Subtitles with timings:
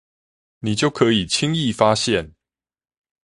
[0.61, 2.33] 你就可以輕易發現